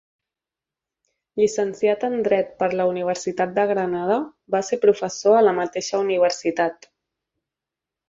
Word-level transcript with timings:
Llicenciat 1.41 2.05
en 2.07 2.15
Dret 2.29 2.49
per 2.63 2.71
la 2.81 2.89
Universitat 2.93 3.55
de 3.61 3.67
Granada, 3.75 4.19
va 4.57 4.65
ser 4.73 4.83
professor 4.89 5.41
a 5.41 5.45
la 5.49 5.57
mateixa 5.63 6.05
universitat. 6.09 6.93